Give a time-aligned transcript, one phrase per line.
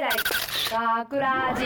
[0.00, 0.49] 世代。
[0.70, 1.64] 学ラジ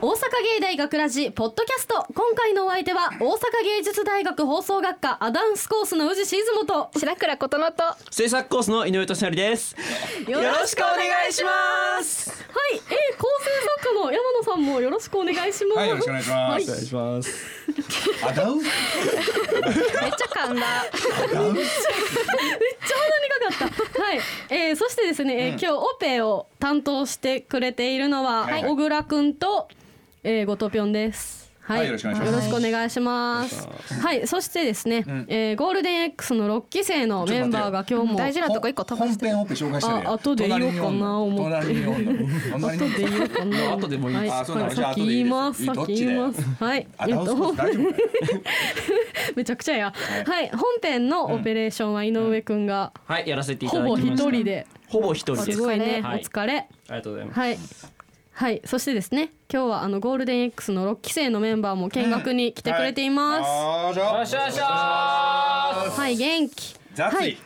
[0.00, 0.16] 大阪
[0.54, 2.06] 芸大学ラジポッドキャスト。
[2.14, 9.76] 今回のお相手は大阪芸術大学放送学科アナウンスコースの宇治静本と白倉琴乃と制作コースの井上俊成です。
[10.26, 12.30] よよろしくお願いします。
[12.30, 12.36] は
[12.74, 12.82] い、えー、
[13.18, 13.50] 構成
[13.82, 15.78] 作家の山野さんもよろしくお願いします。
[15.78, 16.40] はい、よろしくお願いします。
[16.40, 16.64] はい。
[16.64, 17.30] お願いします。
[18.24, 18.56] アダウ？
[18.56, 20.66] めっちゃ噛んだ。
[20.80, 21.32] アダウ？
[21.34, 21.68] ちょうどにか
[23.58, 24.02] かった。
[24.02, 24.20] はい、
[24.50, 29.68] えー、そしてですね、えー今日オペを担当してくれているのは、はい小倉くんと、
[30.22, 31.43] えー、後藤ぴょんです。
[31.64, 32.02] はい、はいよろし
[32.50, 33.66] くお願いします。
[34.02, 43.72] はい、そしてですね、んえー、ゴールデン X の6期生のメンバーが今日も大事なとこ一個飛ばして本編オペ紹介してあ後で言おうかな思って後で言おうかな。
[43.72, 45.64] 後でもいいはい、あそうなのはいさっき言います。
[45.64, 46.42] さっき言います。
[46.42, 46.86] はい。
[46.98, 47.92] アナウンスコース大丈夫？
[47.92, 47.96] か
[49.32, 49.94] いめちゃくちゃや。
[50.26, 54.28] いはい、本編のオペレーションは井上くんがはい、やらせていたほぼだきました。
[54.28, 54.44] 一人。
[54.44, 54.66] で。
[54.88, 55.52] ほぼ一人です。
[55.52, 56.58] すごいね、おはい疲れ。
[56.58, 57.40] ありがとうございます。
[57.40, 57.58] はい。
[58.36, 63.42] はい、そしてですね、今日はあのゴールデン X の6期生のメンバーも見学に来てくれています。
[63.46, 66.74] あーじゃあしゃよっしゃはい、元気。
[66.94, 67.38] 雑はいい。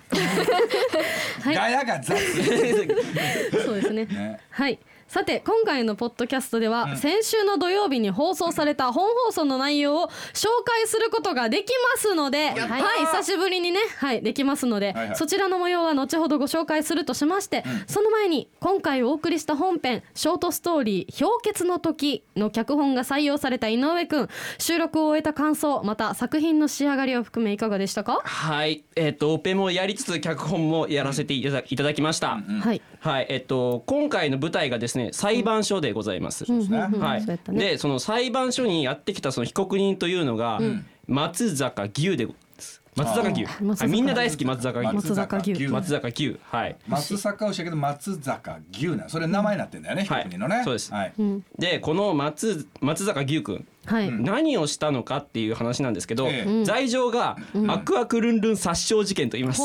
[1.44, 2.88] ガヤが雑い。
[3.66, 4.06] そうですね。
[4.06, 4.78] ねはい。
[5.08, 15.16] さて今回のポッドキャストでは、先週の土曜日に放送された本放送の内容を紹介することができますので、はい、久しぶりにね、はい、できますので、はいはい。
[15.16, 24.28] そちらの模様は後ほどご紹介するとしまして、その前に今回お送りした本編ショートストーリー氷結の時の脚本が採用された井上くん
[24.58, 32.42] 収録を終えた感想また作品の仕上がりを含めいかがでしたか、はい、えっ、とオペもやりつつ脚本もやらせていただいただきました。
[32.60, 36.44] はい、はい、えっ、と今回の舞台がですね裁判所でございます。
[36.44, 37.56] はい。
[37.56, 40.60] でその裁判所にやってきたその被告人というのが、
[41.06, 42.82] 松坂牛でございます。
[42.98, 44.92] 松坂牛、はい、みんな大好き松坂牛。
[44.92, 45.68] 松坂牛。
[45.68, 46.76] 松坂牛、はい。
[46.88, 50.22] 松坂牛やけど松坂牛なそれ名前になってんだよね被はい。
[50.24, 50.62] 告人のね。
[50.64, 50.92] そうです。
[50.92, 51.12] はい。
[51.16, 51.44] うん。
[51.58, 56.64] でこの松松坂牛くんはい、何をしたのかっていう話なんですけど、ええ。
[56.64, 59.62] 罪状がアクアクルンルン殺傷事件と言います。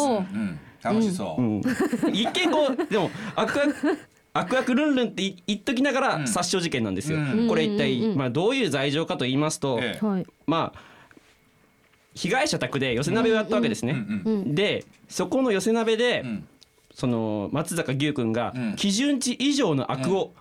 [0.84, 1.42] 楽しそう。
[1.42, 1.62] うん。
[2.12, 3.66] 一見こうでもアクア
[4.36, 6.28] アクアクルンルンって言言っときながらん。
[6.28, 7.20] 殺傷事件なんですよ。
[7.20, 7.48] うん。
[7.48, 8.18] これ一体、うんうんうん。
[8.18, 10.06] まあどういう罪状かと言いますと、ええ。
[10.06, 10.26] はい。
[10.48, 10.80] まあ
[12.16, 13.94] 被害者宅で寄せ鍋をやったわけですね。
[13.94, 16.48] うんうんでそこの寄せ鍋で、うん。
[16.96, 18.76] その松坂牛くんがうん。
[18.76, 20.34] 基準値以上のアクを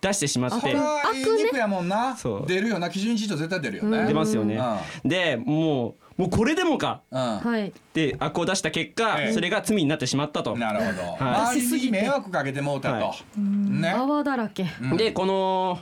[0.00, 2.16] 出してしまって、これは言いにくやもんな。
[2.16, 2.46] そう。
[2.46, 2.90] 出るよな。
[2.90, 4.06] 基準値と絶対出るよね。
[4.06, 4.58] 出ますよね。
[5.04, 7.02] うでもうもうこれでもか。
[7.10, 7.38] うん。
[7.38, 7.72] はい。
[7.92, 10.56] で悪を出した結果、ええそれが罪になってしまったと。
[10.56, 11.16] なるほど。
[11.18, 13.14] 周りに迷惑かけてもうたと。
[13.36, 13.90] ね。
[13.90, 14.66] 泡だらけ。
[14.80, 14.96] うん。
[14.96, 15.78] でこの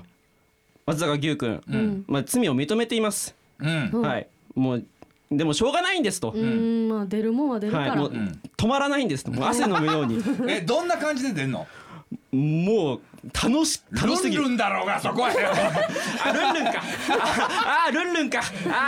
[0.87, 2.05] 松坂牛くん、ん。
[2.09, 3.91] まあ、罪を認めています、うん。
[3.93, 4.03] うん。
[4.03, 4.27] はい。
[4.55, 4.85] もう
[5.31, 7.89] でもしょうがないんですと、うーん、まあ出るもんは出るから。
[7.91, 8.13] はい、もう
[8.57, 9.31] 止まらないんですと。
[9.31, 10.23] もう汗飲むように。
[10.49, 11.67] えどんな感じで出んの？
[12.33, 13.01] もう
[13.35, 14.37] 楽し楽しすぎ。
[14.37, 15.51] るルンルンだろうがそこはよ。
[16.25, 16.83] あルンルンか。
[17.11, 18.41] ああルンルンか。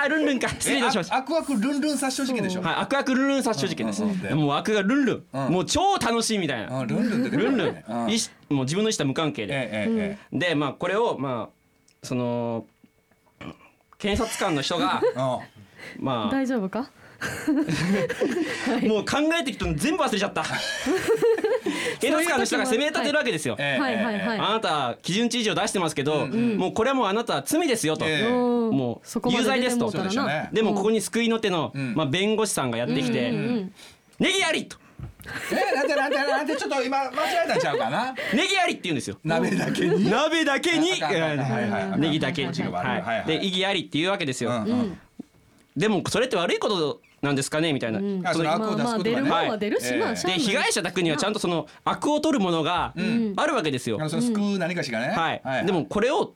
[0.02, 0.48] あルンルンか。
[0.48, 1.16] 失礼いたしました。
[1.16, 2.62] アクアクルンルン殺傷事件でしょ？
[2.62, 4.38] はい、悪悪ルンルン殺傷事件です、うんうんうん。
[4.38, 5.52] もう悪がルンルン、うん。
[5.52, 7.74] もう超楽しいみたいな、うんルンルンって出てくルンルン、
[8.48, 11.54] もう自分の意思とは無関係で、えええでまあこれをまあ
[12.02, 12.64] その
[13.98, 15.16] 検察官の人がええ
[16.00, 16.88] まあ大丈夫か？
[18.86, 20.42] もう考えてきたの全部忘れちゃった
[22.00, 23.80] 検察官の人が責め立てるわけですよ、ええ。
[23.80, 24.38] はいはいはい。
[24.38, 28.26] あなた基準値以上出してますけど、もうこれはもうあなたは罪ですよと、ええ。
[28.26, 29.90] うんもうそこま有罪ですと。
[29.90, 30.48] でしょうね。
[30.52, 31.94] でもここに救いの手の、ん。
[31.94, 33.72] まあ、弁護士さんがやってきて「うん
[34.18, 34.76] ネギあり!」と。
[35.50, 37.10] えなんてなんてなんてちょっと今間違
[37.46, 39.18] えたんちゃうかな「ネギあり!」って言うんですよ。
[39.24, 40.10] 鍋だけに。
[40.10, 40.90] 鍋だけに。
[40.92, 42.00] はいはいはいはいはい。
[42.00, 42.44] ネギだけ。
[42.44, 42.54] はい。
[42.54, 43.26] はいはいはい。
[43.26, 44.98] で意義ありっていうわけですよ、うんうん
[45.76, 47.72] でもそれって悪いことなんですかね？
[47.72, 48.26] みたいな、うん。
[48.26, 50.06] あその悪を出すまあまあことがね出るもんは出るしな。
[50.06, 50.38] はいしゃあない。
[50.38, 52.94] で被害者宅にはちゃんとその悪を取るものが
[53.36, 55.08] あるわけですよ、あのその救う何かしがね。
[55.08, 56.34] はい、でもこれを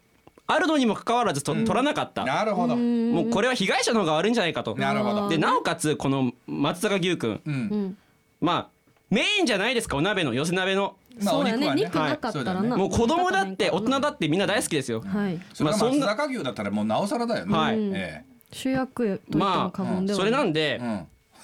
[0.51, 2.25] あるのにもかかわらずと、取らなかった。
[2.25, 2.75] なるほど。
[2.75, 4.75] もうこれは被害者の方が悪いんじゃないかと。
[4.77, 5.29] なるほど。
[5.29, 7.41] でなおかつこの松坂牛くん。
[7.45, 7.55] うん。
[7.55, 7.99] うん。
[8.41, 8.69] まあ
[9.11, 9.99] メインじゃないですか？
[9.99, 10.33] お鍋の。
[10.33, 10.97] 寄せ鍋の。
[11.23, 11.69] まあそうやね。
[11.69, 12.13] お肉はね。
[12.13, 12.77] 肉なかったらな。
[12.79, 15.03] もう子供だって大人だってみんな大好きですよ。
[15.03, 15.39] はい。
[15.53, 17.55] それがまあそんな松坂牛だったらもうなおさらだよね。
[17.55, 17.77] はい。
[17.79, 20.81] え主役と言っても過言ではそれなんで。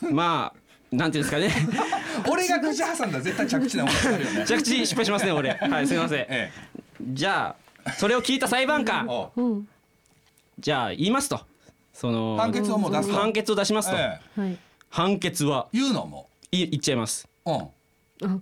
[0.02, 0.14] うん。
[0.14, 1.50] まあなんていうんですかね。
[2.30, 4.44] 俺が口挟んだら絶対着地なもんになるよね。
[4.46, 5.50] 着地失敗しますね俺。
[5.54, 6.26] はいすみません。
[6.28, 6.52] え
[7.02, 9.66] じゃあそれを聞いた裁判え官。
[10.58, 11.40] じゃあ言いますと。
[11.92, 13.14] その判決をもう出すと。
[13.14, 14.40] 判決を出しますと、ええ。
[14.40, 14.58] はい。
[14.90, 16.28] 判決は言うのも？
[16.52, 17.28] い言っちゃいます。
[17.44, 17.54] うん。
[17.54, 18.38] あ、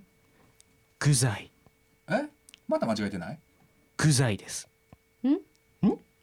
[0.99, 1.49] 具材
[2.09, 2.25] え？
[2.67, 3.39] また間違えてない？
[3.97, 4.67] 具材です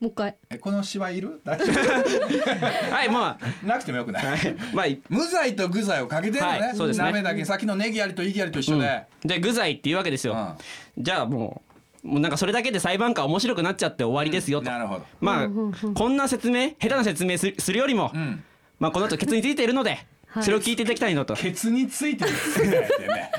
[0.01, 0.35] もう一回。
[0.49, 1.41] えこのシワいる？
[1.45, 2.95] 大丈夫？
[2.95, 4.27] はいまなくてもよくない。
[4.27, 4.57] あはい。
[4.73, 7.05] まあ無罪と具材をかけてるのね,、はいそうですね。
[7.05, 11.03] 鍋だけさっきのネギありとイギありと一緒で、で具材っていうわけですよ、うん。
[11.03, 11.63] じゃあも
[12.03, 15.05] うもうなんかそれだけで裁判官面白くなっちゃって終わりですよと、なるほど。
[15.21, 15.49] まあ
[15.95, 18.43] こんな説明下手な説明すするよりも、ん。
[18.79, 19.99] まあこの後ケツについているので、
[20.29, 20.43] はい。
[20.43, 21.35] それを聞いていただきたいのと。
[21.35, 23.31] ケツについてるね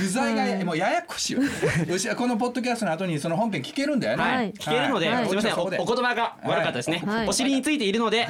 [0.00, 1.40] 具材がもうややこしいよ
[1.86, 4.22] よしこのポッドキャストの後にその本編聞けるんだよね。
[4.22, 4.52] はい。
[4.52, 5.24] 聞けるので、はい。
[5.24, 7.28] すみません、おお言葉が悪かったですね、はい。
[7.28, 8.28] お尻についているので、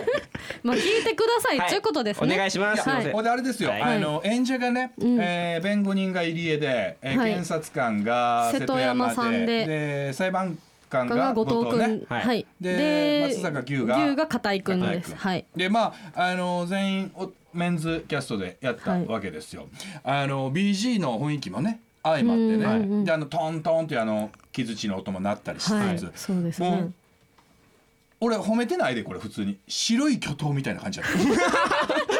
[0.62, 1.58] まあ聞いてください。
[1.58, 1.68] はい。
[1.68, 2.34] ということですね。
[2.34, 2.82] お願いします。
[2.82, 3.22] すみません。
[3.22, 3.82] であれですよ、はい。
[3.82, 7.30] あの演者がね、えー弁護人が入江で、えーはい。
[7.30, 9.66] 検察官が瀬瀬戸戸山で山さんで。
[9.66, 10.58] で裁判
[10.88, 12.22] 官がが後後藤君、はい。
[12.22, 15.14] はい、で松坂牛が牛が片井君です。
[15.14, 15.30] 片井君。
[15.30, 15.46] はい。
[15.56, 19.68] でまああの全員おメンズキャストでやったはいわけですよ、
[20.04, 25.94] あの BG の雰囲気もね相まってね、であのトントンっていうあの木槌の音も鳴ったりしてはい。
[25.94, 26.90] る、そうですね。
[28.20, 29.58] 俺褒めてないでこれ普通に。
[29.68, 31.16] 白い巨頭みたいな感じだった。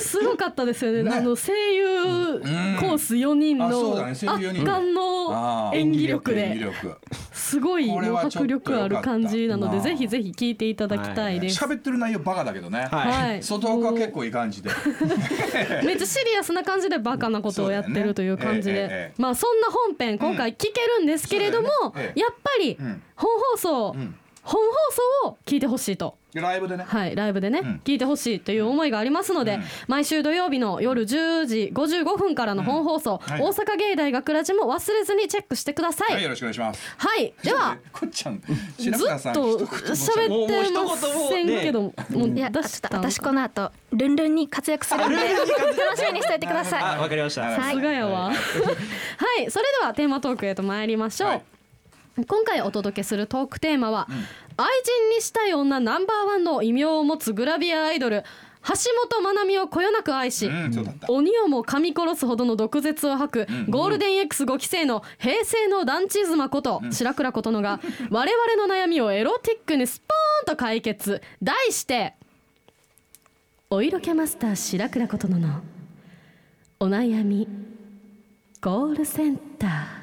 [0.00, 1.02] すごかったですよね。
[1.04, 1.10] ね。
[1.16, 2.40] あの声優
[2.78, 6.58] コース4人の圧巻の演技力で。
[6.58, 6.98] 力。
[7.32, 11.64] すごい迫力ある感じなのでぜひぜひ聞いていただきたいです。
[11.64, 13.30] 喋ってる内容バカだけどね、はい。
[13.30, 13.42] はい。
[13.42, 14.70] 外側は結構いい感じで。
[15.84, 19.22] めっちゃシリアスな感じでバカなことをやってるという感じそうだよねえええ。
[19.22, 21.72] まあそんな本編今回聞けるんですけれどもね。
[21.96, 22.20] ええ。
[22.20, 23.02] やっぱりん。
[23.16, 24.60] 本放送ん本
[25.22, 26.16] 放送を聞いてほしいと。
[26.32, 27.80] ライブでね、はい、ライブでね、ん。
[27.84, 29.64] 聞いてほしいという思いがありますので、うん。
[29.88, 33.42] 毎週土曜日の夜10時55分からの本放送、はい。
[33.42, 36.14] 大阪芸大学ラジも忘れずにチェックしてください。
[36.14, 36.94] はいよろしくお願いします。
[36.98, 38.40] はい、では こっちゃん
[38.78, 40.70] ずっと喋って。
[40.72, 40.96] ま
[41.28, 41.92] せんけど、も。
[42.14, 42.88] ういやちょっ出した？
[42.90, 46.82] と私この後ルンルンに活躍するんで楽しみにしておいてください。
[46.82, 47.42] あ、わかりました。
[47.42, 48.26] はいさすがやわ。
[48.26, 51.28] はい、それではテーマトークへと参りましょう。
[51.30, 51.42] はい
[52.16, 54.08] 今回お届けするトークテーマは、
[54.56, 58.24] 愛人にしたい女ナンバーワンの異名を持つグラビアアイドル
[58.62, 58.74] 橋
[59.08, 60.70] 本まなみをこよなく愛し、うん
[61.08, 67.80] 鬼をも噛み殺すほどの毒舌を吐く、ゴールデン X5 期生の平成の団地妻こと、白倉琴乃が
[68.10, 71.22] 我々の悩みをエロティックにスポーンと解決。
[71.42, 72.14] 題して
[73.70, 75.60] お色気マスター白倉琴乃の
[76.80, 77.48] お悩み
[78.60, 79.99] コールセンター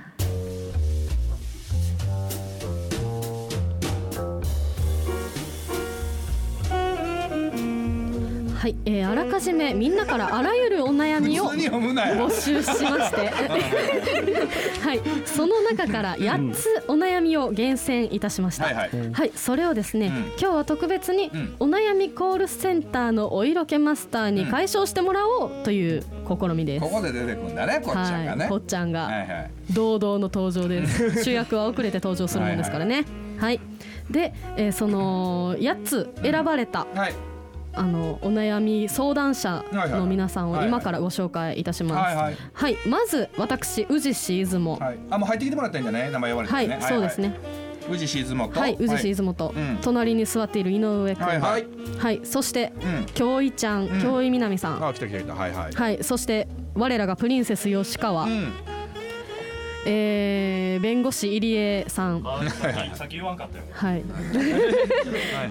[8.67, 13.29] はい、えーあらかじめみんなからあらゆるお悩みを募集しまして。
[14.83, 18.89] はいその中から8つお悩みを厳選いたしました、はいはい。
[19.13, 20.11] はい、それをですね、ん。
[20.11, 21.55] 今日は特別にん。
[21.61, 26.83] お悩みコールセンターのお色気マスターに解消してもらおうという試みです。
[26.83, 29.09] ここで出てくんだねこっちゃんがね、はい、こっちゃんが。
[29.71, 31.23] 堂々の登場です。
[31.23, 33.05] 主役は遅れて登場するもんですからね。
[33.37, 33.61] はい。
[34.11, 37.13] で、えーその8つ選ばれた、はい
[37.77, 41.97] あのお悩み相談者の皆さんを今からご紹介いたします。
[41.97, 42.37] はいはい。
[42.53, 44.77] はい、まず私宇治市出雲。
[44.77, 47.35] はいあもう入ってきてもらったんじゃない名前呼ばれてはい、ねそうですね。
[47.89, 49.77] 宇治静本はい、宇治市出雲と、うん。
[49.81, 51.25] 隣に座っている井上君。
[51.25, 51.65] はいはい。
[51.97, 53.05] はい、そして、うん。
[53.13, 54.01] 京井ちゃん、ん。
[54.01, 54.85] 京井みなみさん。
[54.85, 55.33] あ来た来た来た。
[55.33, 55.73] はいはい。
[55.73, 58.53] はい、そして我らがプリンセス吉川、うん
[59.89, 62.21] えー弁護士入江さん。
[62.23, 63.63] あ先先言わんかったよ。
[63.71, 64.03] はい。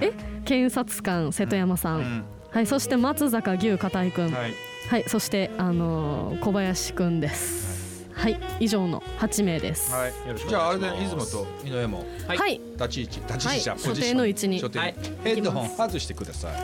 [0.00, 0.12] え、
[0.44, 2.00] 検察官瀬戸山さん。
[2.00, 2.24] ん。
[2.50, 4.30] はい、そして松坂牛片井くん。
[4.32, 4.46] はは
[4.98, 8.06] いい、そしてあのー小林くんです。
[8.12, 9.92] はい、以上の八名です。
[9.92, 10.12] はい、
[10.48, 12.04] じゃああれで出雲と井上も。
[12.26, 12.38] はい。
[12.38, 13.84] はい、立ち位置立ち位置じゃん、はい。
[13.84, 14.58] 所定の位置に。
[14.60, 14.94] 所定はい。
[15.24, 16.54] ヘッドホン外してください、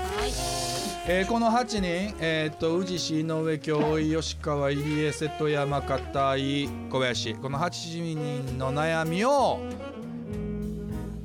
[1.05, 7.35] えーこの8人、えー、と宇治市井上京井吉川入江瀬戸山片井小林。
[7.35, 9.59] この8人の悩みを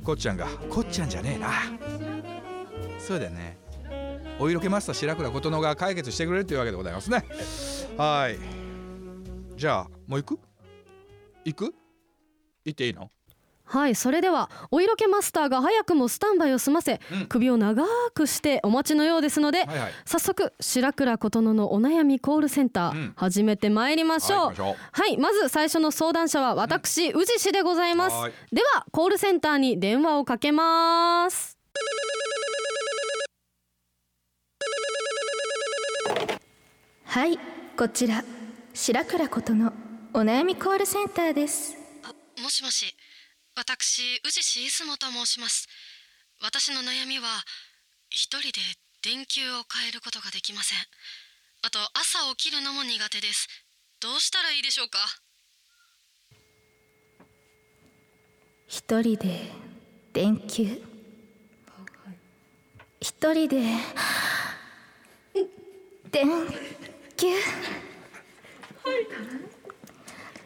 [0.02, 1.34] こっちゃんがこっちゃんじゃね。
[1.36, 1.50] えな
[2.98, 3.56] そうだよね。
[4.40, 7.24] お色気マスター白倉琴乃が解決してくれるというわけでございますね。
[7.96, 8.38] はい
[9.56, 10.40] じゃあもう行く
[11.44, 11.74] 行く
[12.64, 13.12] 行っていいの
[13.68, 17.26] はい、それではお色気マスターが早くもスタンバイを済ませ、うん。
[17.26, 17.84] 首を長
[18.14, 19.92] くしてお待ちのようですので、はいはい。
[20.06, 23.12] 早速白倉琴乃のお悩みコールセンター、うん。
[23.14, 24.38] 始めてまいりましょう。
[24.48, 28.16] はいはい、まず最初の相談者は私、宇治市でございます。
[28.16, 28.32] はい。
[28.52, 31.58] ではコールセンターに電話をかけます。
[37.04, 37.38] はい
[37.76, 38.22] こちら
[38.74, 39.72] 白倉ことの
[40.12, 41.76] お悩みコールセンターです。
[42.42, 42.94] もしもし、
[43.58, 45.66] 私宇治市出雲と申します。
[46.40, 47.26] 私の悩みは
[48.08, 48.60] 一人で
[49.02, 50.78] 電球を変えることができません。
[51.66, 53.48] あと朝起きるのも苦手です。
[54.00, 55.00] どうしたらいいでしょうか？
[58.68, 59.50] 一人で
[60.12, 60.80] 電球？
[63.00, 63.60] 一人で
[66.12, 66.28] 電
[67.16, 67.26] 球？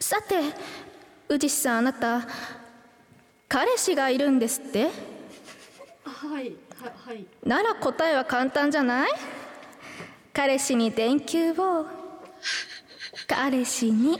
[0.00, 0.54] さて
[1.28, 2.26] 宇治さんあなた
[3.52, 4.84] 彼氏がいるんですって？
[6.04, 7.26] はいははい。
[7.44, 9.10] なら答えは簡単じゃない？
[10.32, 11.84] 彼氏に電球を
[13.26, 14.16] 彼氏に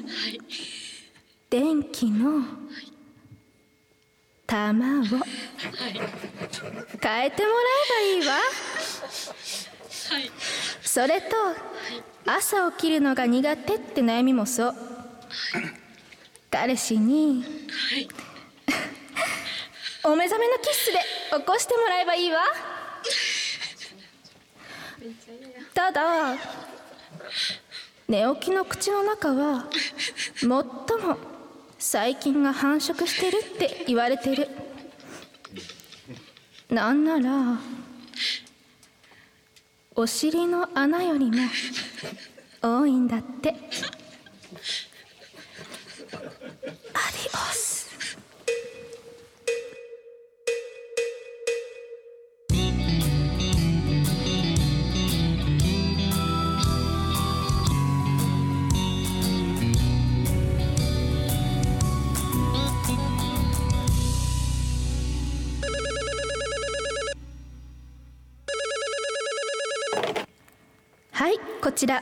[1.48, 2.44] 電気の
[4.46, 5.02] 玉を
[7.00, 7.56] 変えてもら
[7.88, 8.34] えばいいわ。
[10.82, 11.28] それと
[12.26, 14.74] 朝起きるのが苦手って悩みもそう。
[16.50, 17.42] 彼氏に
[20.04, 20.98] お目覚めのキッスで
[21.38, 22.40] 起こしてもらえばいいわ。
[25.74, 26.36] ただ
[28.08, 29.66] 寝起きの口の中は
[30.36, 30.64] 最も
[31.78, 34.48] 細菌が繁殖してるって言われてる。
[36.68, 37.60] なんなら
[39.94, 41.36] お尻の穴よりも
[42.62, 43.50] 多いんだって。
[43.50, 43.52] ア
[47.12, 47.18] デ
[71.82, 72.00] ちら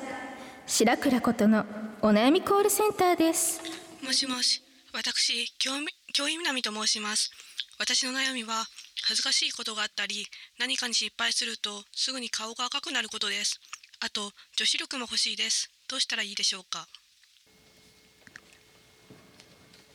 [0.66, 1.64] 白倉ことの
[2.02, 3.62] お悩みコールセンターです
[4.04, 4.60] もしもし、
[4.92, 7.30] 私、京み京井みなみと申します。
[7.78, 8.66] 私の悩みは、
[9.04, 10.26] 恥ずかしいことがあったり、
[10.58, 13.58] 何かに失敗すると、すぐに顔が赤くなることです。
[14.00, 15.70] あと、女子力も欲しいです。
[15.88, 16.86] どうしたらいいでしょうか？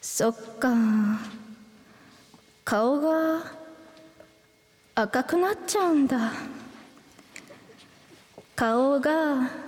[0.02, 0.74] そっか
[2.64, 3.52] 顔が
[4.96, 6.32] 赤くなっちゃうんだ
[8.56, 9.65] 顔が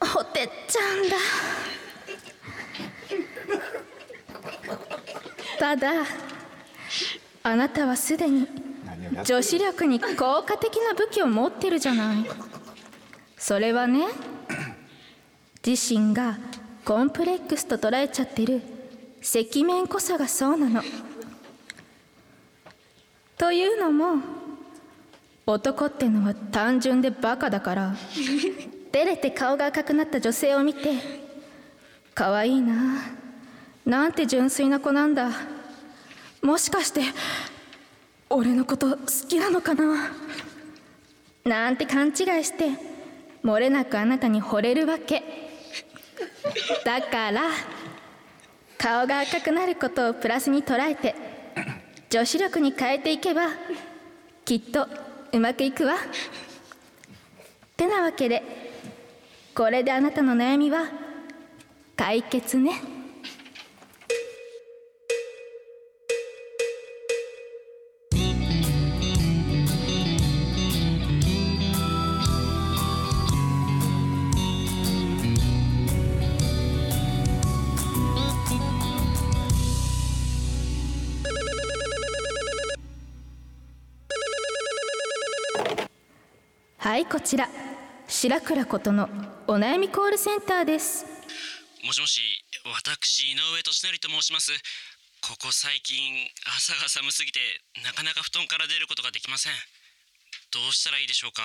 [0.00, 1.16] ほてっちゃうんだ。
[5.58, 5.92] ただ
[7.44, 8.48] あなたはすでに
[9.24, 12.26] 女子力に効果的な武器を持ってるじゃない。
[13.36, 14.06] それはね
[15.64, 16.38] 自身が
[16.84, 18.62] コンプレックスと捉えちゃってる
[19.22, 20.82] 赤面こそがそうなの。
[23.38, 24.16] というのも
[25.44, 27.94] 男ってのは単純でバカだから。
[28.92, 30.94] 照れて顔が赤くなった女性を見て
[32.14, 33.00] 可愛いな。
[33.84, 35.30] なんて純粋な子なんだ。
[36.42, 37.00] もしかして
[38.28, 38.96] 俺のこと好
[39.28, 40.10] きなのかな。
[41.44, 42.70] なんて勘違いして
[43.42, 45.22] 漏れなくあなたに惚れるわけ。
[46.84, 47.42] だから
[48.78, 51.14] 顔が赤くなることをプラスに捉えて
[52.10, 53.48] 女子力に変えていけば
[54.44, 54.86] きっと
[55.32, 55.94] うまくいくわ。
[57.76, 58.42] てなわけで
[59.54, 60.84] これであなたの悩みは
[61.96, 63.01] 解決ね。
[86.92, 87.48] はいこちら。
[88.06, 89.08] 白倉ことの
[89.46, 91.06] お悩みコールセンターです。
[91.86, 92.20] もしもし
[92.84, 94.52] 私井上俊成と申します。
[95.22, 97.40] ここ最近朝が寒すぎて
[97.82, 99.52] なかなか布団から出ることができません。
[100.52, 101.44] どうしたらいいでしょうか？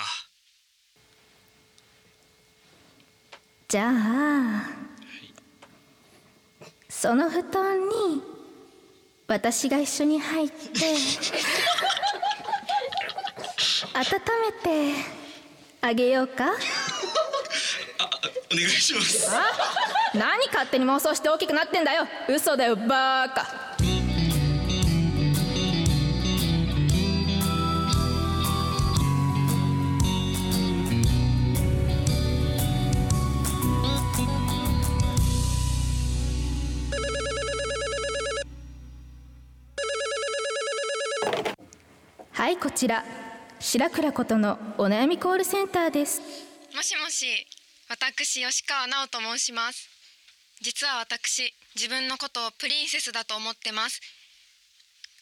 [3.68, 4.68] じゃあ
[6.90, 8.20] その布団に
[9.26, 10.56] 私が一緒に入って
[13.96, 14.04] 温
[14.44, 15.17] めて
[15.80, 16.46] あげようか？
[18.52, 19.28] お願いします。
[20.14, 22.06] 何勝手に妄想して大きくなってんだよ。
[22.28, 23.68] 嘘だよバーカ。
[42.32, 43.04] はいこちら
[43.60, 46.22] 白倉ことのお悩みコールセンターです
[46.74, 47.26] もしもし、
[47.88, 49.88] 私、吉川直と申します。
[50.60, 54.00] 実は私、自分のことをプリンセスだと思ってます。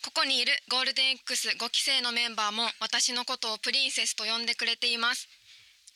[0.04, 5.28] ここにいるゴールデン X5 期生のメンバーも私のことをプリンセスと呼んでくれています。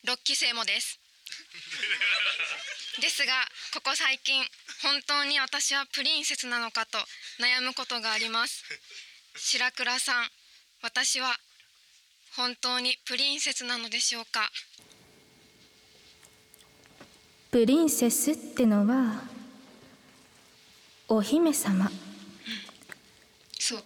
[0.07, 0.99] 6期生もです。
[3.03, 3.33] ですが、
[3.75, 4.41] ここ最近、
[4.83, 6.97] 本当に私はプリンセスなのかと
[7.39, 8.65] 悩むことがあります。
[9.37, 10.31] 白倉さん、
[10.83, 11.37] 私は
[12.37, 14.51] 本当にプリンセスなのでしょうか？
[17.51, 19.23] プリンセスってのは
[21.09, 21.91] お姫様。
[23.59, 23.83] そう。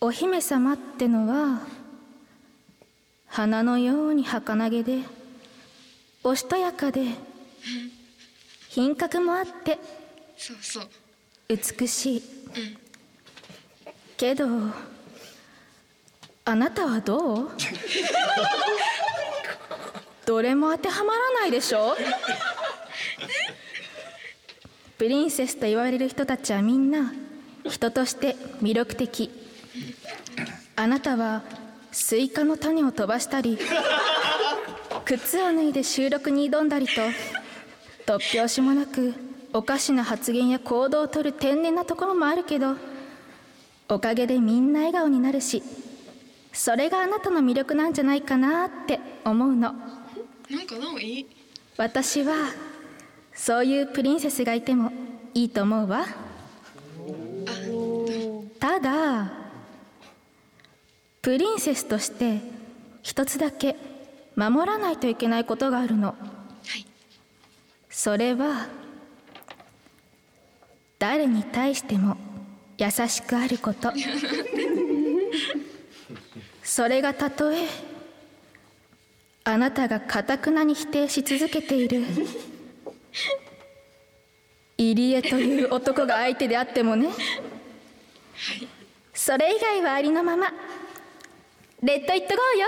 [0.00, 1.60] お姫様ってのは
[3.26, 5.00] 花のように儚げで
[6.22, 7.02] おしとやかで
[8.68, 9.78] 品格もあって
[10.36, 10.88] そうそう。
[11.48, 12.22] 美しい、
[14.16, 14.46] けど
[16.48, 17.50] あなたはどう？
[20.24, 21.96] どれも当てはまらないでしょ？
[24.96, 27.12] プリンセスと言われる人たちはみんな
[27.64, 29.28] 人として魅力的。
[30.76, 31.42] あなたは
[31.90, 33.58] スイカの種を飛ばしたり
[35.04, 36.92] 靴を脱いで収録に挑んだりと
[38.06, 39.14] 突拍子もなく
[39.52, 42.76] おかしな発言や行動をとる天然なところもあるけど
[43.88, 45.62] おかげでみんな笑顔になるし
[46.56, 49.74] それがあなたの魅力なんじゃないかなって思うの。
[50.50, 51.26] なんかなおいい
[51.76, 52.34] 私は
[53.34, 54.90] そういうプリンセスがいても
[55.34, 56.06] いいと思うわ。
[58.58, 59.30] ただ
[61.20, 62.40] プリンセスとして
[63.02, 63.76] 一つだけ
[64.34, 66.08] 守らないといけないことがあるの。
[66.08, 66.14] は
[66.78, 66.86] い
[67.90, 68.66] それは
[70.98, 72.16] 誰に対しても
[72.78, 73.92] 優しくあること。
[76.76, 77.56] それがたとえ
[79.44, 82.04] あなたがかたくなに否定し続けている。
[84.76, 87.08] 入江という男が相手であってもね。
[89.14, 90.48] それ以外はありのまま
[91.82, 92.66] レッド・イット・ゴーよ。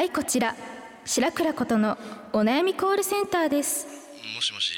[0.00, 0.56] はいこちら。
[1.04, 1.98] 白倉ことの
[2.32, 3.86] お悩みコールセンターです。
[4.34, 4.72] もしもし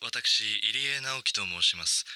[0.00, 2.06] 私入江直樹と申します。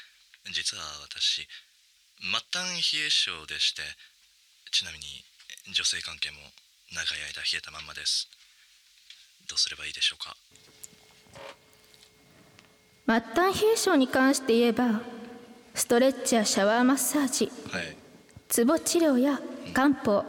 [0.53, 3.83] 実は私末端冷え性でして
[4.71, 5.05] ちなみに
[5.75, 6.37] 女性関係も
[6.95, 8.29] 長い間冷えたまんまです。
[9.49, 10.37] どうすればいいでしょうか？
[13.09, 15.01] 末端冷え性に関して言えば
[15.75, 17.97] ストレッチやシャワーマッサージはい。
[18.47, 19.41] ツボ治療や
[19.75, 20.25] 漢方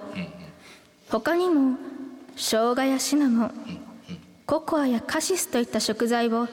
[1.12, 1.78] 他にも
[2.38, 3.52] 生姜やシナモン
[4.46, 6.48] ココアやカシスといった食材を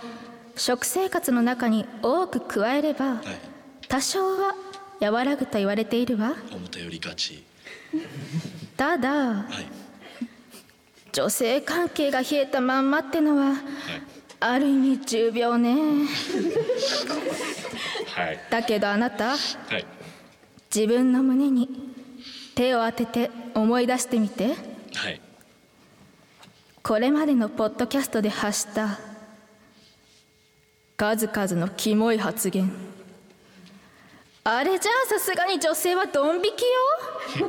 [0.56, 3.20] 食生活の中に多く加えれば
[3.88, 4.54] 多少は
[5.00, 6.34] 和らぐと言われているわ。
[6.50, 7.44] 思ったよりガチ。
[8.76, 9.66] ただはい。
[11.12, 13.54] 女性関係が冷えたまんまってのは
[14.40, 16.06] ある意味重病ね。
[18.16, 18.40] はい。
[18.50, 19.86] だけどあなたはい。
[20.74, 21.68] 自分の胸に
[22.54, 24.54] 手を当てて思い出してみて。
[24.94, 25.20] はい
[26.86, 28.98] これまでのポッドキャストで発した
[30.98, 32.70] 数々のキモい発言。
[34.44, 37.48] あれじゃあさすがに女性はドン引きよ。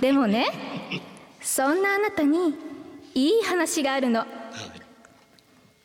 [0.00, 0.46] でもね
[1.42, 2.54] そんなあなたに
[3.12, 4.24] いい話があるの。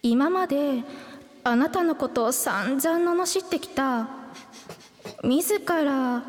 [0.01, 0.83] 今まで
[1.43, 4.07] あなたのことを散々罵ってきた
[5.21, 6.23] 自ら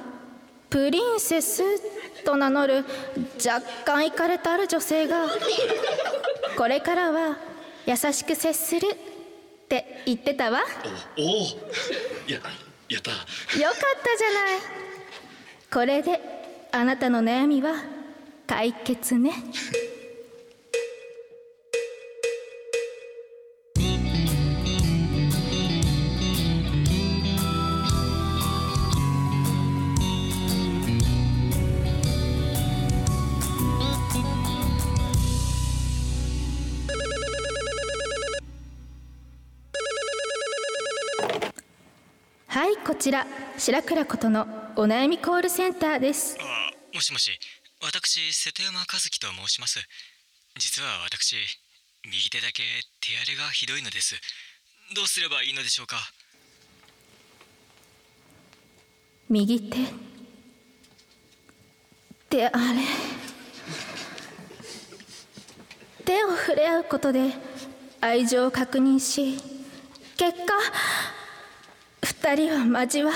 [0.69, 1.63] プリンセス
[2.23, 2.85] と名乗る
[3.45, 5.27] 若干いかれたある女性が
[6.57, 7.39] これからは
[7.87, 10.59] 優しく接するって言ってたわ。
[10.59, 11.23] よかった。
[11.23, 11.35] おお
[12.29, 14.61] ややったじゃない。
[15.73, 16.21] これで
[16.71, 17.75] あなたの悩みは
[18.47, 19.33] 解決ね
[43.03, 43.27] ちら
[43.59, 46.39] 白倉ことのお悩みコールセンターです。
[46.39, 47.33] あもしもし
[47.83, 49.81] 私瀬戸山和樹と申します。
[50.57, 51.35] 実は私
[52.05, 52.63] 右手だけ
[53.01, 54.15] 手荒れがひどいのです。
[54.95, 55.97] どうすればいいのでしょうか？
[59.29, 59.79] 右手
[62.31, 62.83] 手あれ。
[66.05, 67.33] 手を触れ合うことで
[68.01, 69.43] 愛情を確認し
[70.17, 70.55] 結果
[72.23, 73.11] 二人は交わ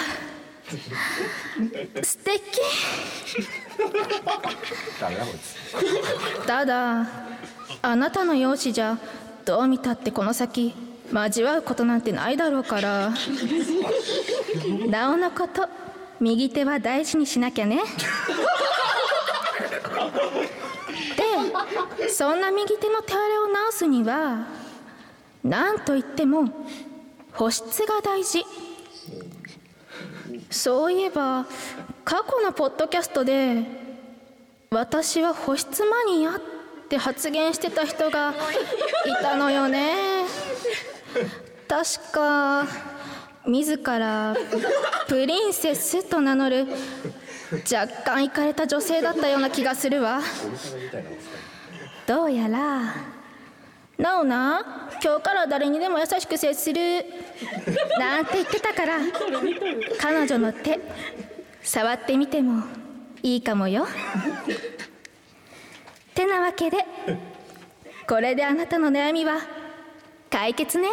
[2.02, 2.40] 素敵。
[6.44, 7.06] ただ
[7.82, 8.98] あなたの容姿じゃ
[9.44, 10.74] どう見たってこの先
[11.12, 13.12] 交わることなんてないだろうから。
[14.88, 15.68] なおのこと
[16.18, 17.78] 右手は大事にしなきゃね。
[21.96, 24.48] でそんな右手の手荒れを治すには
[25.44, 26.66] 何といっても
[27.34, 28.44] 保湿が大事。
[30.50, 31.46] そういえば
[32.04, 33.62] 過去のポッドキャストで
[34.70, 36.40] 私は保湿マニアっ
[36.88, 38.34] て発言してた人がい
[39.22, 40.24] たのよね。
[41.68, 42.66] 確か
[43.46, 44.36] 自ら
[45.08, 46.66] プリンセスと名乗る
[47.72, 50.20] 若干いかれた女性だったような気がするわ。
[52.06, 52.94] どうやら
[53.98, 57.04] なおな今日から誰にでも優しく接する。
[57.98, 58.98] なんて言ってたから
[59.98, 60.78] 彼女の手
[61.62, 62.64] 触ってみても
[63.22, 63.86] いいかもよ。
[66.14, 66.84] てなわけで
[68.08, 69.40] これであなたの悩みは
[70.30, 70.88] 解決ね。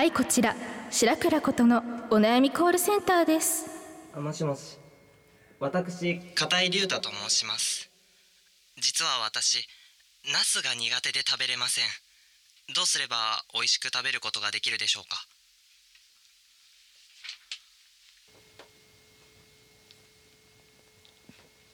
[0.00, 0.56] はいこちら
[0.90, 3.66] 白倉ことのお悩みコールセンターです。
[4.16, 4.78] あもしもし。
[5.58, 7.90] 私片井龍太と申します。
[8.78, 9.58] 実は私
[10.32, 11.84] ナスが苦手で食べれません。
[12.74, 15.18] どうすれば美味しく食べることができるでしょうか？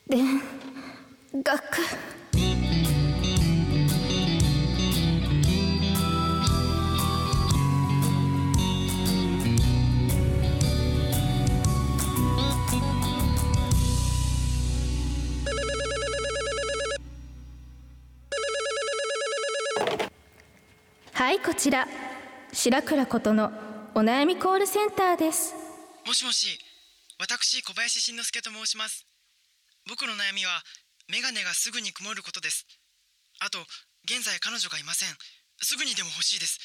[0.08, 0.16] で
[1.44, 2.15] 学
[21.16, 21.88] はいこちら。
[22.52, 23.50] 白倉ことの
[23.94, 25.54] お悩みコールセンターです。
[26.06, 26.58] もしもし
[27.18, 29.06] 私小林慎之介と申します。
[29.88, 30.50] 僕の悩みは
[31.08, 32.66] メガネがすぐに曇ることです。
[33.40, 33.60] あと
[34.04, 35.08] 現在彼女がいません。
[35.62, 36.58] すぐにでも欲しいです。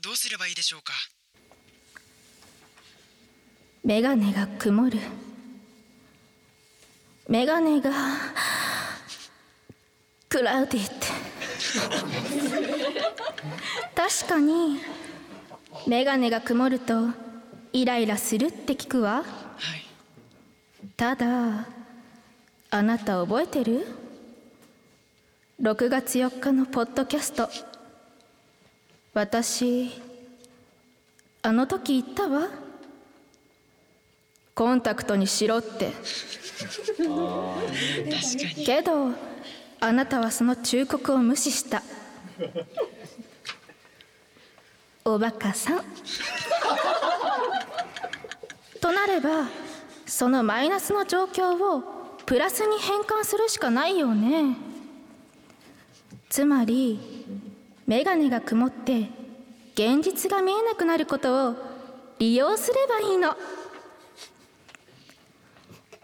[0.00, 0.92] どうすればいいでしょうか？
[3.82, 5.00] メガネが曇る。
[7.28, 7.90] メガネが
[10.28, 10.97] クラウディって
[13.94, 14.80] 確かに。
[15.86, 17.08] メガネが曇ると
[17.72, 19.24] イライラするって聞くわ、
[20.96, 21.66] ただ
[22.70, 23.86] あなた覚えてる
[25.60, 27.48] ?6 月4日のポッドキャスト。
[29.14, 29.90] 私
[31.42, 32.48] あの時言ったわ。
[34.54, 35.92] コンタクトにしろって。
[38.66, 39.12] けど
[39.80, 41.82] あなたはその忠告を無視した。
[45.04, 45.84] おバカさん。
[48.80, 49.46] となれば
[50.06, 51.82] そのマイナスの状況を
[52.26, 54.56] プラスに変換するしかないよね。
[56.28, 57.00] つまり
[57.86, 59.08] メガネが曇って
[59.74, 61.54] 現実が見えなくなることを
[62.18, 63.36] 利用すればいいの。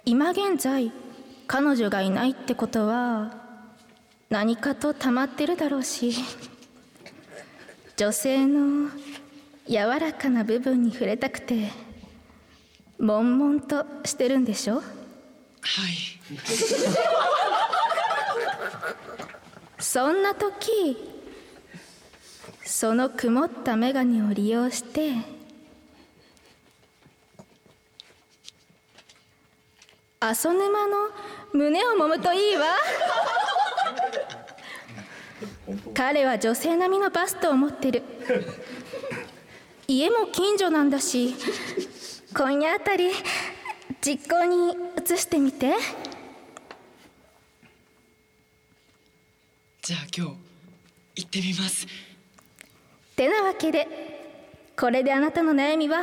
[0.07, 0.93] 今現在
[1.47, 3.44] 彼女がいないってことは
[4.35, 6.13] 何かと溜まってるだろうし
[7.97, 8.91] 女性の
[9.69, 11.71] 柔らかな部分に触れたくて
[12.99, 14.79] 悶々としてるんでしょ？
[14.79, 14.83] はい。
[19.79, 20.97] そんな時
[22.65, 25.13] その曇った眼鏡を利用して
[30.19, 31.11] 阿蘇沼の
[31.53, 32.65] 胸を揉むといいわ
[35.95, 38.03] 彼は女性並みのバストを持ってる。
[39.87, 41.35] 家も近所なんだし
[42.35, 43.11] 今夜あたり
[44.01, 45.75] 実行に移してみて。
[49.83, 50.37] じゃあ今日
[51.17, 51.87] 行ってみます。
[53.15, 53.87] てなわけで
[54.77, 56.03] これであなたの悩みは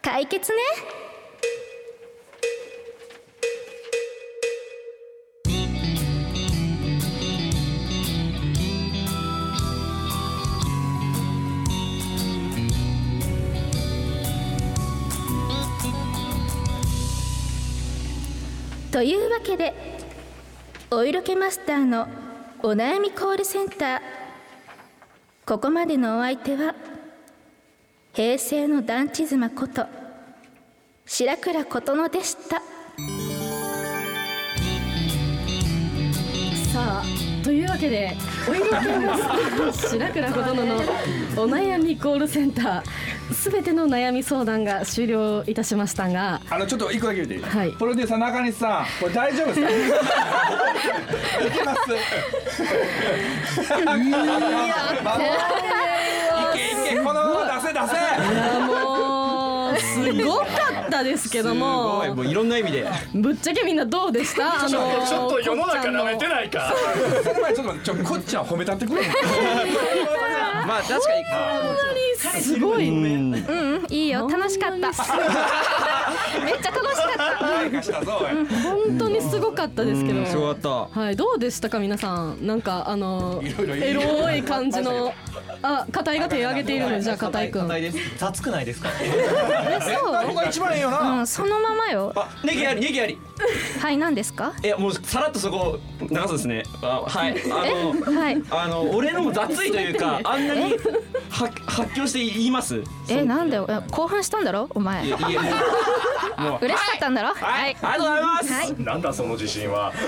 [0.00, 0.58] 解決ね
[18.94, 19.74] というわけで
[20.88, 22.06] お色気マスターの
[22.62, 24.00] お悩みコールセンター。
[25.44, 26.76] ここまでのお相手は
[28.12, 29.84] 平成の団地妻こと
[31.06, 32.60] 白倉琴乃でした。
[36.72, 37.04] さあ
[37.42, 38.12] というわけで
[38.48, 40.76] お色気マスター白倉琴乃の
[41.42, 42.82] お悩みコールセンター
[43.32, 47.72] すべての悩み相談が終了いたしましたがあのちょっと一個だけ言っていい、はい。
[47.72, 49.68] プロデューサー中西さんこれ大丈夫ですか？
[51.46, 51.78] いけます。
[51.80, 51.94] い
[56.54, 57.94] けいけこのまま出せ出せ。
[57.94, 57.98] い
[58.36, 58.76] やもう
[59.94, 60.44] すごか
[60.86, 62.02] ったですけども。
[62.04, 62.16] すごい。
[62.16, 62.86] もういろんな意味で。
[63.14, 64.60] ぶっちゃけみんなどうでした？
[64.60, 66.72] あのちょっと世の中舐めてないか。
[67.22, 67.40] その。
[67.40, 69.02] 前ちょっとちょこっちゃん褒めたってくれ
[70.66, 70.96] まあ確か
[72.34, 72.40] に。
[72.42, 72.88] すごい。
[72.88, 73.34] うん。
[73.34, 73.38] う
[73.78, 74.28] んいいよ。
[74.28, 74.76] 楽しかった。
[76.44, 78.08] めっちゃ楽しかった。
[78.62, 80.24] 本当にすごかったですけど。
[80.26, 81.00] すごかった。
[81.00, 82.46] はいどうでしたか皆さん？
[82.46, 85.12] なんかあのいろいろエロい感じの
[85.62, 87.68] あ片井が手を挙げているじゃあ片井くん。
[87.68, 87.98] です。
[88.18, 88.88] 雑くないですか？
[89.00, 92.12] えそうここが一番いいよな、うんそのままよ。
[92.16, 93.18] あネギありネギあり
[93.80, 94.54] はい何ですか？
[94.62, 96.62] いやもうさらっとそこ流すんですね。
[96.82, 97.42] あはい。
[97.44, 98.42] あのはい。
[98.50, 102.82] あの俺のも雑いというか あんなには発狂して言います。
[103.08, 104.68] えなんでえ興奮したんだろ？
[104.74, 105.06] お前。
[105.06, 105.40] いやいや
[106.38, 106.64] もう。
[106.64, 107.28] 嬉しかったんだろ？
[107.34, 108.74] はい、ありがとうございます、はい。
[108.82, 109.92] なんだその自信は。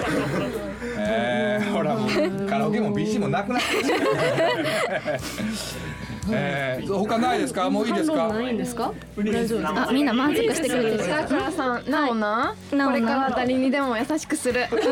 [0.99, 4.01] えー、ほらもうカラオケも BC もなくなってる
[6.33, 7.69] えー、他ないですか？
[7.71, 8.29] もういいですか？
[8.29, 8.93] ないんですか？
[9.17, 9.75] 大丈夫です。
[9.75, 11.05] かあみんな満足してくれてる。
[11.05, 14.67] さくらさん、なおな、なおなこれから誰にでも優しくする。
[14.73, 14.79] うん。
[14.79, 14.83] お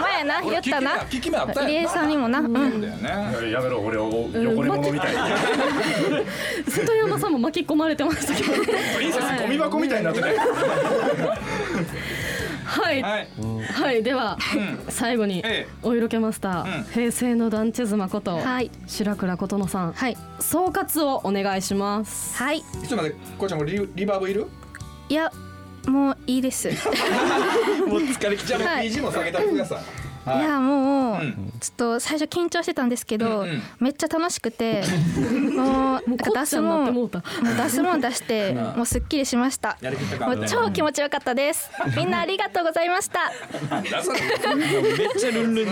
[0.00, 0.40] 前な。
[0.42, 0.90] 言ったな。
[1.10, 2.38] 聞き目あった入江さんにもな。
[2.40, 2.80] うん。
[2.80, 3.50] だよね。
[3.52, 5.12] やめろ俺を汚れ者みたい
[6.68, 10.34] 瀬戸山さんも巻き込まれてましたけどプリンセスゴミ箱みたいになってない
[12.70, 13.02] はい。
[13.02, 13.28] はい。
[13.72, 14.02] はい。
[14.02, 14.38] では
[14.88, 15.68] 最後にええ。
[15.82, 18.70] お色気マスター平成の団地妻ことはい。
[18.86, 20.16] 白倉琴乃さんはい。
[20.38, 22.36] 総括をお願いします。
[22.36, 22.60] はい。
[22.62, 24.46] ちょっと待ってこっちゃんもリリバーブいる？
[25.08, 25.32] いや
[25.86, 26.68] もういいです。
[26.68, 26.72] い
[27.88, 28.62] もう疲れきちゃう。
[28.62, 28.88] はい。
[28.90, 29.78] BG も下げてください。
[29.78, 29.84] は
[30.26, 30.30] い。
[30.30, 31.52] やもう、ん。
[31.60, 33.62] ちょっと最初緊張してたんですけど、うんうん。
[33.80, 34.82] めっちゃ楽しくて
[35.56, 39.76] もうなんか出すもんもう出すもん出して もうすっきりしました。
[40.20, 41.70] もう超気持ちよかったです。
[41.96, 43.32] みんなありがとうございました。
[43.82, 43.92] めっ
[45.18, 45.66] ちゃルンルン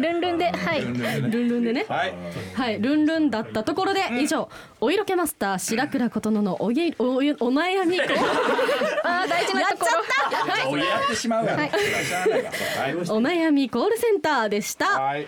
[0.00, 0.80] ルンルンではい。
[0.80, 1.86] ルンルンでね。
[1.88, 2.14] はい。
[2.54, 2.80] はい。
[2.80, 4.48] ルンルンだったところで以上
[4.80, 8.00] お色気マスター白倉琴乃のおげおおお悩み
[9.04, 10.70] あー大事なところ。
[10.70, 11.70] おやってしまうやろはい。
[11.70, 12.94] しゃあないわはい。
[12.94, 15.00] お悩みコールセンターでした。
[15.00, 15.26] はい。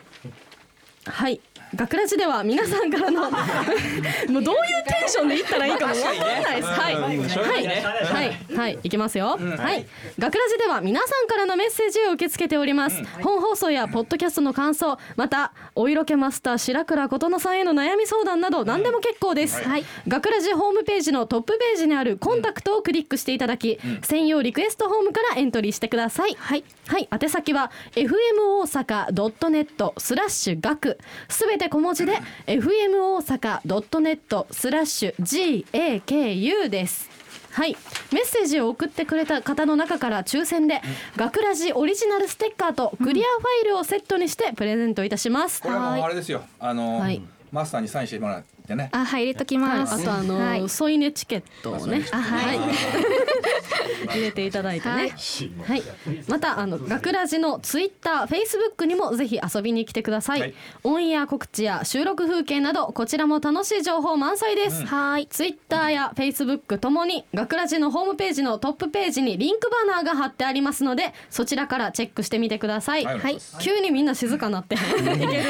[1.06, 1.40] はい。
[1.74, 5.70] 学ラジでは皆さんからの もうどういうテンションで言ったらい。
[5.70, 5.78] い。
[5.78, 6.56] かもわからない。
[6.56, 6.68] です。
[6.68, 8.90] はい、はい、はい、はい、い。
[8.90, 9.38] きますよ。
[9.38, 9.86] はい、
[10.18, 13.02] 学ラジでは皆さんからのメッセージを受け付けております。
[13.22, 19.62] 本放送やポッドキャストの感想、またお色気マスター白倉琴乃さんへの悩み相談など何でも結構です。
[19.62, 19.84] はい。
[20.08, 23.38] 学ラジホームページのトップページにあるコンタクトをクリックしてい。
[23.38, 26.34] ただき、専用リクエストフォームからエントリーしてください。
[26.38, 26.64] はい。
[26.88, 28.14] はい、宛先は fm
[28.60, 37.10] 大阪 .net スラッシュ学すべて小文字で fm 大阪 .net スラッシュ gaku です。
[37.52, 37.76] はい、
[38.12, 40.82] メッセージを送ってくれた方の中から抽選で
[41.16, 45.62] 学ラジオリジナルステッカーとクリアファイルをセットにしてプレゼントいたします。
[45.62, 46.44] これはもうあれですよ。
[46.60, 47.22] あのはい。
[47.52, 48.88] マスターにサインしてもらってね。
[48.92, 50.68] あはい入れときはい、ますあとあの、はい。
[50.68, 52.58] 添い寝チケットをね、あはい。
[54.10, 54.94] 入れていただいてね。
[54.94, 55.78] ははい。
[55.80, 55.82] い、
[56.28, 60.40] またあの学ラジのツイッター、フェイスブックにもぜひ遊びに来てください。
[60.40, 60.54] はい。
[60.84, 64.84] オンエア告知や収録風景などこちらも楽しい情報満載です。
[64.84, 65.26] はい。
[65.28, 73.04] ツイッターやフェイスブックともに学ラジのホームページのトップページにリンクバナーが貼ってありますのでそちらからチェックしてみてください。
[73.04, 73.18] はい。
[73.18, 74.74] はい、急にみんな静かなって。
[74.76, 74.82] いけ
[75.16, 75.42] る？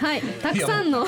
[0.00, 1.06] はい、たくさんの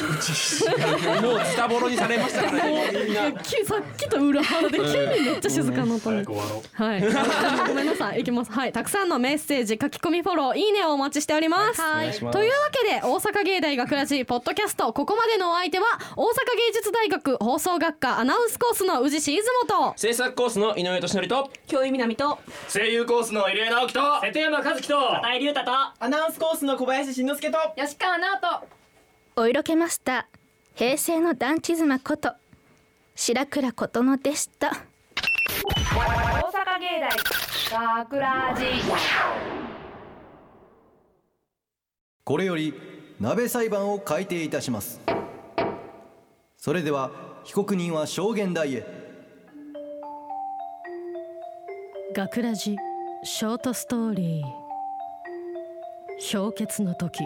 [1.51, 6.17] ズタボロにされましたからねみんなきさっきと裏腹で急にめっちゃ静かになったの。
[6.73, 7.01] はい。
[7.69, 8.21] ごめんなさい。
[8.21, 8.53] いきます。
[8.53, 8.73] はい。
[8.73, 11.81] たくさんのメッセージ、書き込みフォロー、いいねをお待ちしております。
[11.81, 12.33] はいというわ
[12.73, 15.87] けで、大阪芸大学ラジポッドキャスト、ここまでのお相手は、
[16.17, 16.29] 大阪
[16.69, 22.39] 芸術大学放送学科アナウンスコースの宇治市出雲と、制作コースの井上俊則と教員南と
[22.73, 28.81] 声優コースの入江直樹と瀬戸山和樹と片井龍太とアナウンスコースの小林慎之介と吉川直人。
[29.37, 30.30] お色気マスター
[30.81, 32.33] 平成の団地妻こと
[33.15, 34.79] 白倉琴乃でした大阪
[36.81, 36.87] 芸
[37.71, 38.65] 大学ラジ。
[42.25, 42.73] これより
[43.21, 45.03] 鍋裁判を開廷いたします
[46.57, 47.11] それでは
[47.45, 48.87] 被告人は証言台へ
[52.17, 52.79] 学ラジ
[53.23, 54.45] ショートストーリー、
[56.41, 57.21] 氷結の時。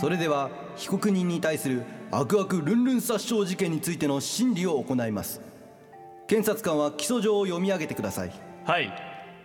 [0.00, 5.40] それでは被告人に対する悪悪ルンルン殺傷事件についての審理を行います。
[6.26, 8.32] 検察官は起訴状を読み上げてください。
[8.64, 8.92] はい。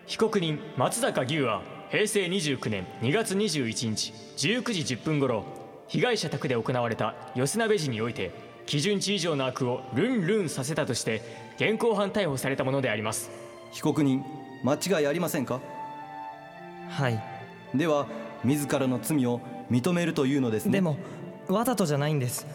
[0.06, 5.44] 被告人松坂牛は平成29年2月21日19時10分頃
[5.88, 8.32] 被害者宅で行われた寄せ鍋時において
[8.66, 11.22] 基準値以上の悪をルンルンさせたとして
[11.58, 13.30] 現行犯逮捕されたものであります。
[13.72, 14.24] 被告人
[14.64, 15.60] 間違いありませんか？
[16.90, 17.22] はい。
[17.76, 18.08] では
[18.44, 20.72] 自らの罪を認めるというのですね。
[20.74, 20.98] でも
[21.48, 22.48] わざとじゃないんです。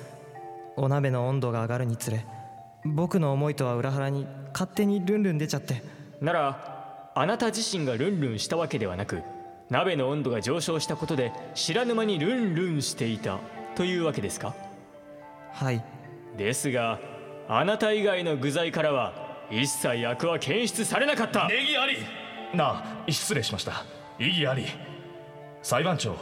[0.77, 2.25] お鍋の温度が上がるにつれ
[2.85, 5.83] 僕の思いとは裏腹に勝手にルンルン出ちゃって。
[6.21, 9.23] ならあなた自身がルンルンしたわけではなく
[9.71, 13.39] 鍋の温度が上昇したことで知らぬ間にルンルンしていた
[13.77, 14.55] というわけですか？
[15.53, 15.85] はい。
[16.37, 16.99] ですが
[17.49, 21.49] あなた以外の具材からは一切悪は検出されなかった。
[21.49, 21.97] ネギあり。
[22.55, 23.85] なあ失礼しました。
[24.19, 24.67] 異議あり。
[25.63, 26.17] 裁判長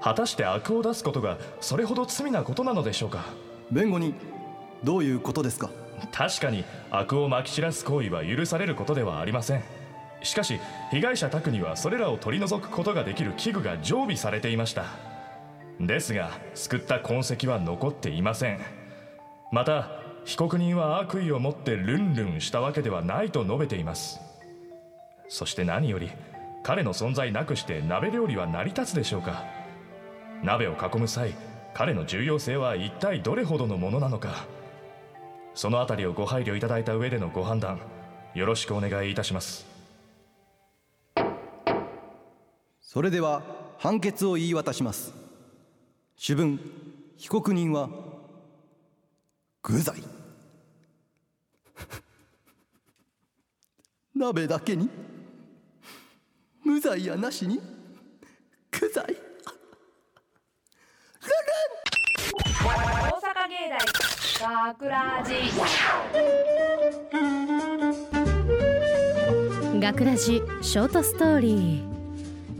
[0.00, 3.24] 果たして悪を出すことがそれほど罪なことなのでしょうか？
[3.70, 4.14] 弁護人
[4.84, 5.70] どういうことですか？
[6.12, 9.62] 確かに悪をまき散らす行為は許されることではありません。
[10.22, 14.84] しかし被害者宅にはそれらを取り除くことができる器具が常備されていました。
[15.80, 18.60] ですが救った痕跡は残っていません。
[19.52, 19.90] また
[20.24, 24.20] 被告人は悪意を持ってルンルンしたわけではないと述べています。
[25.28, 26.10] そして何より
[26.62, 29.44] 彼の存在なくして鍋料理は成り立つでしょうか？
[30.42, 31.34] 鍋を囲む際
[31.74, 34.46] 彼の重要性は一体どれほどのものなのか。
[35.54, 37.80] そのあたりをご配慮いただいた上でのご判断
[38.34, 39.66] よろしくお願いいたします。
[42.80, 43.42] それでは
[43.78, 45.12] 判決を言い渡します。
[46.16, 46.60] 主文
[47.16, 47.88] 被告人は
[49.68, 50.02] 無罪
[54.14, 54.88] 鍋だけに
[56.64, 57.60] 無罪やなしに
[58.80, 59.08] 無罪大
[63.20, 63.68] 阪芸
[64.48, 65.34] 大学ラジ
[69.78, 71.82] 学ラジショートストーリ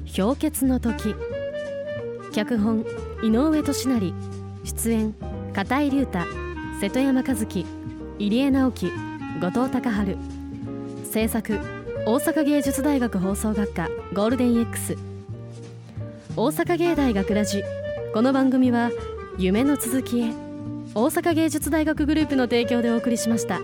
[0.04, 0.22] ー。
[0.22, 1.14] 氷結の時。
[2.34, 2.84] 脚本
[3.22, 4.12] 井上俊成。
[4.64, 5.14] 出演
[5.54, 6.26] 片井龍太。
[6.78, 7.64] 瀬戸山和樹。
[8.18, 8.92] 入江直樹。
[9.40, 10.18] 後藤隆春。
[11.10, 11.58] 制作
[12.04, 13.88] 大阪芸術大学放送学科。
[14.12, 14.94] ゴールデン X
[16.36, 17.62] 大阪芸大学ラジ。
[18.12, 18.90] この番組は
[19.38, 20.47] 夢の続きへ。
[20.98, 23.60] 大阪芸術大学グループの提供でお送りしました。